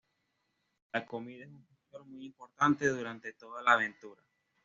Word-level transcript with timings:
La 0.93 1.05
comida 1.05 1.43
es 1.45 1.51
un 1.51 1.63
factor 1.67 2.05
muy 2.05 2.25
importante 2.25 2.87
durante 2.87 3.33
toda 3.33 3.61
la 3.61 3.73
aventura. 3.73 4.23